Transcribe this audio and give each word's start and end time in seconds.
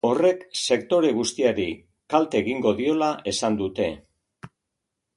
Horrek 0.09 0.39
sektore 0.61 1.11
guztiari 1.17 1.67
kalte 2.15 2.41
egingo 2.43 2.75
diola 2.83 3.13
esan 3.37 3.63
dute. 3.65 3.93